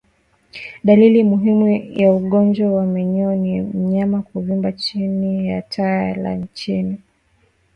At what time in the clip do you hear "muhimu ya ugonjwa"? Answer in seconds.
1.23-2.71